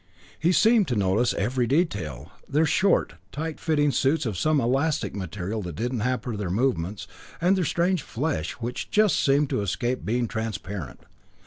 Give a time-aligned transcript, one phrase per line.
[0.39, 5.61] He seemed to notice every detail: their short, tight fitting suits of some elastic material
[5.61, 7.07] that didn't hamper their movements,
[7.39, 11.01] and their strange flesh, which just seemed to escape being transparent.